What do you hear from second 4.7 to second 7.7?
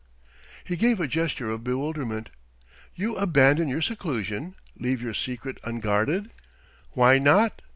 leave your secret unguarded?" "Why not?"